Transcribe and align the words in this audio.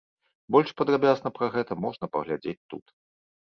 Больш 0.55 0.71
падрабязна 0.81 1.29
пра 1.37 1.51
гэта 1.59 1.79
можна 1.85 2.13
паглядзець 2.17 2.59
тут. 2.75 2.85